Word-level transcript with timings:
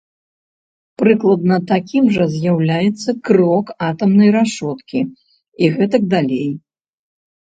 Прыкладна 0.99 1.57
такім 1.71 2.07
жа 2.15 2.25
з'яўляецца 2.35 3.15
крок 3.29 3.65
атамнай 3.89 4.29
рашоткі 4.37 4.99
і 5.63 5.69
гэтак 5.77 6.09
далей. 6.15 6.49